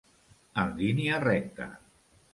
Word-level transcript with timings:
En 0.61 0.71
línia 0.79 1.19
recta. 1.27 1.71